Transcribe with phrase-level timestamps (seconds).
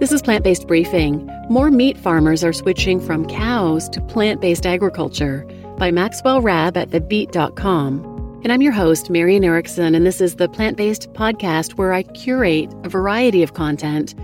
[0.00, 1.30] This is Plant Based Briefing.
[1.48, 5.46] More meat farmers are switching from cows to plant based agriculture
[5.78, 8.40] by Maxwell Rabb at thebeet.com.
[8.42, 12.02] And I'm your host, Marian Erickson, and this is the Plant Based Podcast where I
[12.02, 14.16] curate a variety of content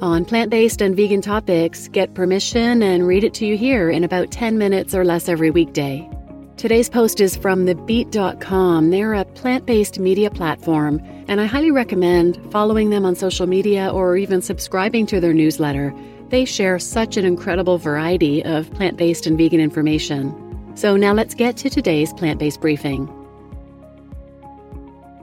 [0.00, 4.04] on plant based and vegan topics, get permission, and read it to you here in
[4.04, 6.08] about 10 minutes or less every weekday.
[6.56, 8.90] Today's post is from thebeet.com.
[8.90, 13.90] They're a plant based media platform, and I highly recommend following them on social media
[13.90, 15.94] or even subscribing to their newsletter.
[16.30, 20.34] They share such an incredible variety of plant based and vegan information.
[20.74, 23.08] So now let's get to today's plant based briefing.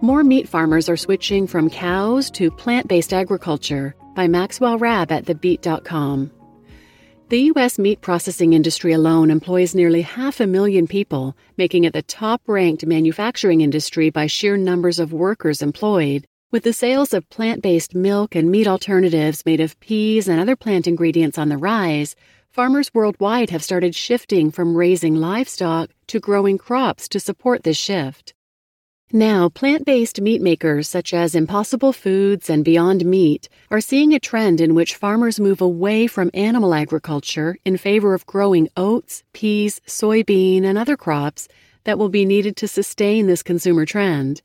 [0.01, 5.25] More meat farmers are switching from cows to plant based agriculture by Maxwell Rabb at
[5.25, 6.31] thebeet.com.
[7.27, 7.79] The U.S.
[7.79, 12.85] meat processing industry alone employs nearly half a million people, making it the top ranked
[12.85, 16.27] manufacturing industry by sheer numbers of workers employed.
[16.51, 20.55] With the sales of plant based milk and meat alternatives made of peas and other
[20.55, 22.15] plant ingredients on the rise,
[22.51, 28.35] farmers worldwide have started shifting from raising livestock to growing crops to support this shift.
[29.13, 34.19] Now, plant based meat makers such as Impossible Foods and Beyond Meat are seeing a
[34.19, 39.79] trend in which farmers move away from animal agriculture in favor of growing oats, peas,
[39.85, 41.47] soybean, and other crops
[41.83, 44.41] that will be needed to sustain this consumer trend.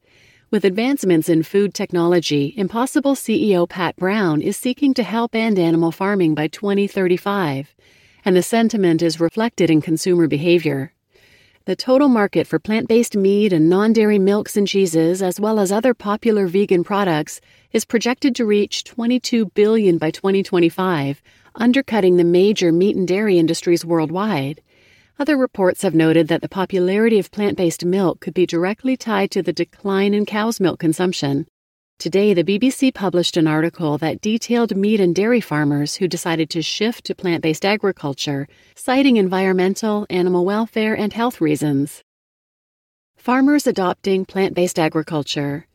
[0.50, 5.91] With advancements in food technology, Impossible CEO Pat Brown is seeking to help end animal
[5.91, 7.75] farming by 2035,
[8.27, 10.92] and the sentiment is reflected in consumer behavior.
[11.66, 15.61] The total market for plant based meat and non dairy milks and cheeses, as well
[15.61, 17.39] as other popular vegan products,
[17.70, 21.22] is projected to reach 22 billion by 2025,
[21.55, 24.62] undercutting the major meat and dairy industries worldwide.
[25.19, 29.31] Other reports have noted that the popularity of plant based milk could be directly tied
[29.33, 31.47] to the decline in cow's milk consumption,
[32.01, 36.62] Today, the BBC published an article that detailed meat and dairy farmers who decided to
[36.62, 42.03] shift to plant based agriculture, citing environmental, animal welfare, and health reasons.
[43.19, 45.66] Farmers adopting plant based agriculture.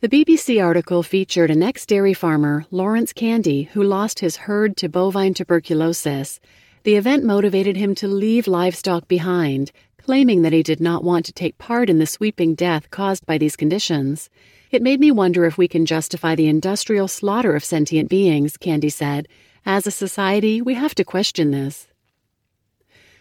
[0.00, 4.88] The BBC article featured an ex dairy farmer, Lawrence Candy, who lost his herd to
[4.88, 6.40] bovine tuberculosis.
[6.82, 9.70] The event motivated him to leave livestock behind,
[10.02, 13.38] claiming that he did not want to take part in the sweeping death caused by
[13.38, 14.30] these conditions.
[14.70, 18.88] It made me wonder if we can justify the industrial slaughter of sentient beings, Candy
[18.88, 19.28] said.
[19.66, 21.86] As a society, we have to question this.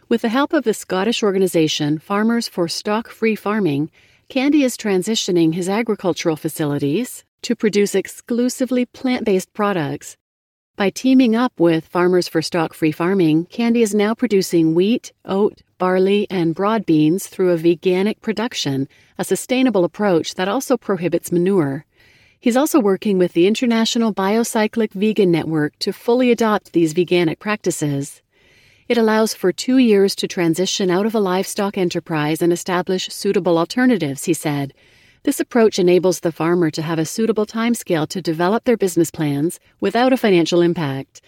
[0.07, 3.91] With the help of the Scottish organization Farmers for Stock Free Farming,
[4.27, 10.17] Candy is transitioning his agricultural facilities to produce exclusively plant based products.
[10.79, 15.61] By teaming up with Farmers for Stock Free Farming, Candy is now producing wheat, oat,
[15.77, 21.85] barley, and broad beans through a veganic production, a sustainable approach that also prohibits manure.
[22.39, 28.21] He's also working with the International Biocyclic Vegan Network to fully adopt these veganic practices.
[28.87, 33.57] It allows for two years to transition out of a livestock enterprise and establish suitable
[33.57, 34.73] alternatives, he said.
[35.23, 39.59] This approach enables the farmer to have a suitable timescale to develop their business plans
[39.81, 41.21] without a financial impact.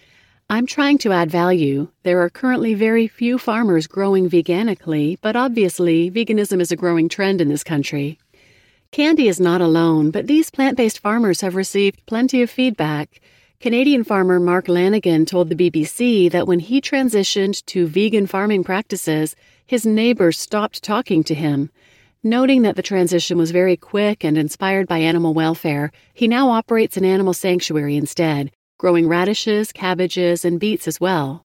[0.48, 1.88] I'm trying to add value.
[2.02, 7.42] There are currently very few farmers growing veganically, but obviously, veganism is a growing trend
[7.42, 8.18] in this country.
[8.92, 13.20] Candy is not alone, but these plant based farmers have received plenty of feedback.
[13.60, 19.36] Canadian farmer Mark Lanigan told the BBC that when he transitioned to vegan farming practices,
[19.66, 21.70] his neighbors stopped talking to him.
[22.24, 26.96] Noting that the transition was very quick and inspired by animal welfare, he now operates
[26.96, 31.42] an animal sanctuary instead, growing radishes, cabbages, and beets as well.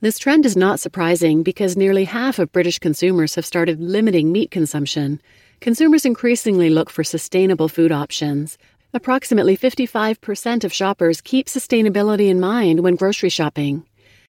[0.00, 4.50] This trend is not surprising because nearly half of British consumers have started limiting meat
[4.50, 5.20] consumption.
[5.60, 8.56] Consumers increasingly look for sustainable food options.
[8.94, 13.84] Approximately 55% of shoppers keep sustainability in mind when grocery shopping.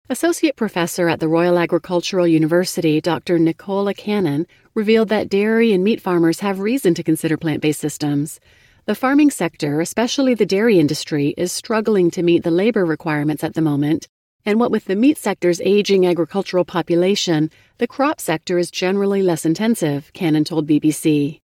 [0.09, 3.41] Associate professor at the Royal Agricultural University, Dr.
[3.41, 8.39] Nicola Cannon, revealed that dairy and meat farmers have reason to consider plant based systems.
[8.85, 13.55] The farming sector, especially the dairy industry, is struggling to meet the labor requirements at
[13.55, 14.07] the moment.
[14.45, 19.45] And what with the meat sector's aging agricultural population, the crop sector is generally less
[19.45, 21.41] intensive, Cannon told BBC.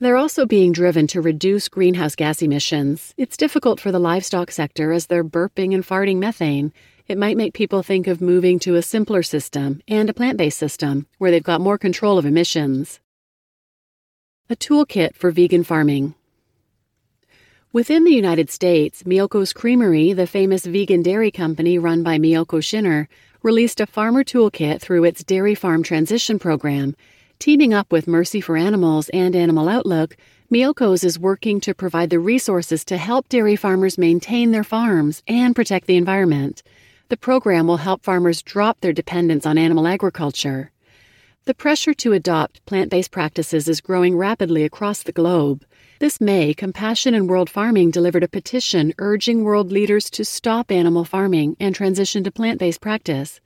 [0.00, 3.14] They're also being driven to reduce greenhouse gas emissions.
[3.16, 6.72] It's difficult for the livestock sector as they're burping and farting methane.
[7.08, 10.58] It might make people think of moving to a simpler system and a plant based
[10.58, 12.98] system where they've got more control of emissions.
[14.50, 16.16] A toolkit for vegan farming.
[17.72, 23.06] Within the United States, Miyoko's Creamery, the famous vegan dairy company run by Miyoko Schinner,
[23.40, 26.96] released a farmer toolkit through its Dairy Farm Transition Program.
[27.38, 30.16] Teaming up with Mercy for Animals and Animal Outlook,
[30.50, 35.54] Miyoko's is working to provide the resources to help dairy farmers maintain their farms and
[35.54, 36.64] protect the environment.
[37.08, 40.72] The program will help farmers drop their dependence on animal agriculture.
[41.44, 45.64] The pressure to adopt plant based practices is growing rapidly across the globe.
[46.00, 51.04] This May, Compassion in World Farming delivered a petition urging world leaders to stop animal
[51.04, 53.40] farming and transition to plant based practice.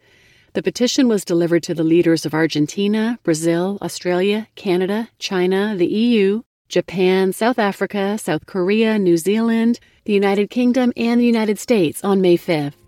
[0.54, 6.44] The petition was delivered to the leaders of Argentina, Brazil, Australia, Canada, China, the EU,
[6.70, 12.22] Japan, South Africa, South Korea, New Zealand, the United Kingdom, and the United States on
[12.22, 12.79] May 5th.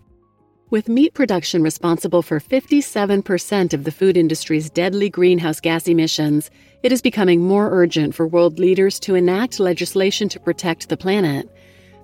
[0.73, 6.49] With meat production responsible for 57% of the food industry's deadly greenhouse gas emissions,
[6.81, 11.47] it is becoming more urgent for world leaders to enact legislation to protect the planet.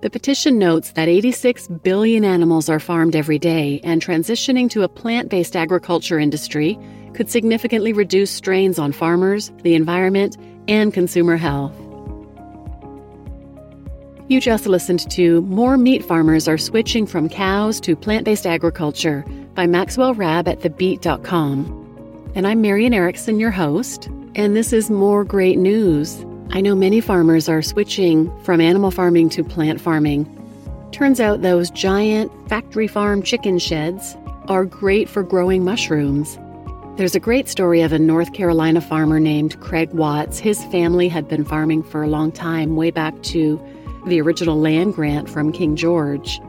[0.01, 4.87] The petition notes that 86 billion animals are farmed every day, and transitioning to a
[4.87, 6.77] plant based agriculture industry
[7.15, 10.37] could significantly reduce strains on farmers, the environment,
[10.67, 11.88] and consumer health.
[14.29, 19.25] You just listened to More Meat Farmers Are Switching from Cows to Plant Based Agriculture
[19.55, 22.31] by Maxwell Rabb at TheBeet.com.
[22.35, 26.23] And I'm Marian Erickson, your host, and this is more great news.
[26.51, 30.27] I know many farmers are switching from animal farming to plant farming.
[30.91, 34.15] Turns out those giant factory farm chicken sheds
[34.47, 36.37] are great for growing mushrooms.
[36.97, 40.37] There's a great story of a North Carolina farmer named Craig Watts.
[40.37, 43.59] His family had been farming for a long time, way back to
[44.05, 46.39] the original land grant from King George.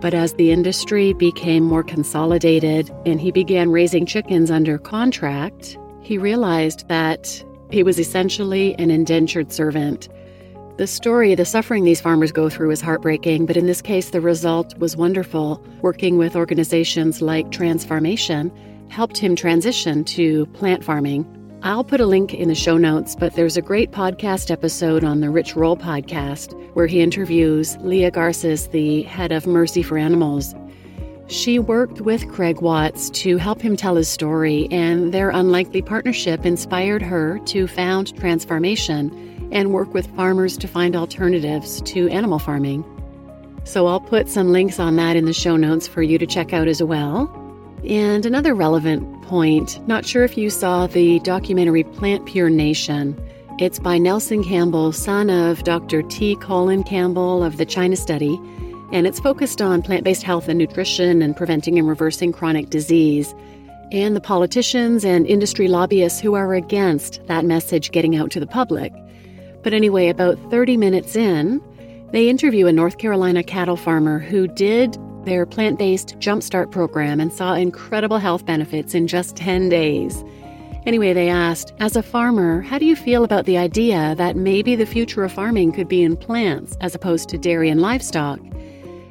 [0.00, 6.18] But as the industry became more consolidated and he began raising chickens under contract, he
[6.18, 10.08] realized that he was essentially an indentured servant.
[10.78, 14.20] The story, the suffering these farmers go through is heartbreaking, but in this case, the
[14.20, 15.62] result was wonderful.
[15.82, 18.50] Working with organizations like Transfarmation
[18.90, 21.24] helped him transition to plant farming.
[21.64, 25.20] I'll put a link in the show notes, but there's a great podcast episode on
[25.20, 30.56] the Rich Roll podcast where he interviews Leah Garces, the head of Mercy for Animals.
[31.28, 36.44] She worked with Craig Watts to help him tell his story, and their unlikely partnership
[36.44, 42.84] inspired her to found Transfarmation and work with farmers to find alternatives to animal farming.
[43.62, 46.52] So I'll put some links on that in the show notes for you to check
[46.52, 47.41] out as well.
[47.88, 53.20] And another relevant point not sure if you saw the documentary Plant Pure Nation.
[53.58, 56.02] It's by Nelson Campbell, son of Dr.
[56.02, 56.36] T.
[56.36, 58.40] Colin Campbell of the China Study,
[58.92, 63.34] and it's focused on plant based health and nutrition and preventing and reversing chronic disease,
[63.90, 68.46] and the politicians and industry lobbyists who are against that message getting out to the
[68.46, 68.92] public.
[69.62, 71.60] But anyway, about 30 minutes in,
[72.12, 77.32] they interview a North Carolina cattle farmer who did their plant based Jumpstart program and
[77.32, 80.24] saw incredible health benefits in just 10 days.
[80.84, 84.74] Anyway, they asked, As a farmer, how do you feel about the idea that maybe
[84.74, 88.40] the future of farming could be in plants as opposed to dairy and livestock?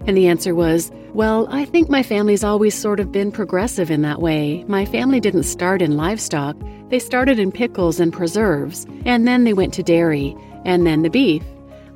[0.06, 4.02] And the answer was, Well, I think my family's always sort of been progressive in
[4.02, 4.66] that way.
[4.68, 6.58] My family didn't start in livestock,
[6.90, 10.36] they started in pickles and preserves, and then they went to dairy,
[10.66, 11.44] and then the beef.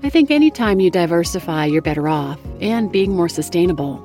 [0.03, 4.04] I think anytime you diversify, you're better off and being more sustainable.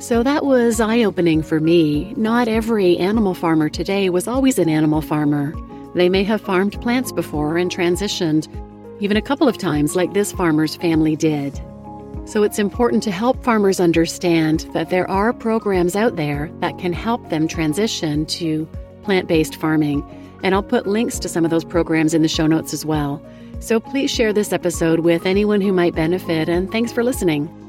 [0.00, 2.12] So that was eye opening for me.
[2.16, 5.54] Not every animal farmer today was always an animal farmer.
[5.94, 8.48] They may have farmed plants before and transitioned,
[9.00, 11.58] even a couple of times, like this farmer's family did.
[12.26, 16.92] So it's important to help farmers understand that there are programs out there that can
[16.92, 18.68] help them transition to
[19.02, 20.04] plant based farming.
[20.42, 23.24] And I'll put links to some of those programs in the show notes as well.
[23.60, 27.63] So please share this episode with anyone who might benefit, and thanks for listening.